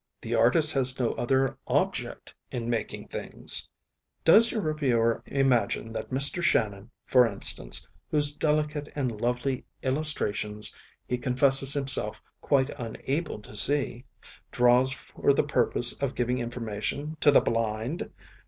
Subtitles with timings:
[0.19, 3.69] The artist has no other object in making things.
[4.25, 6.41] Does your reviewer imagine that Mr.
[6.41, 10.75] Shannon, for instance, whose delicate and lovely illustrations
[11.07, 14.03] he confesses himself quite unable to see,
[14.51, 18.09] draws for the purpose of giving information to the blind?